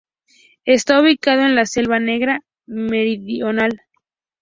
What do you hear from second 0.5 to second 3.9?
Está ubicado en la Selva Negra Meridional.